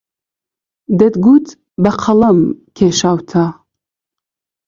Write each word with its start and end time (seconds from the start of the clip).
دەتگوت 0.99 1.47
بە 1.83 1.91
قەڵەم 2.01 2.39
کێشاوتە 2.77 3.45